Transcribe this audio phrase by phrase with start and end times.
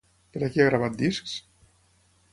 [0.35, 1.37] Per a qui ha gravat discs?